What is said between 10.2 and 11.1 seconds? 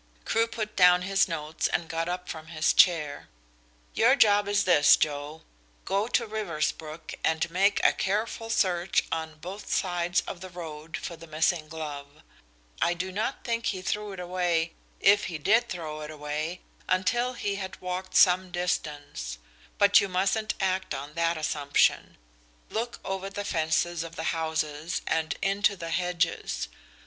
of the road